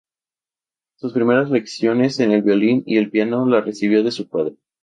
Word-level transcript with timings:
Sus 0.95 1.13
primeras 1.13 1.51
lecciones 1.51 2.19
en 2.19 2.31
el 2.31 2.41
violín 2.41 2.81
y 2.87 2.97
el 2.97 3.11
piano 3.11 3.45
la 3.47 3.61
recibió 3.61 4.01
de 4.03 4.09
su 4.09 4.27
padre. 4.27 4.55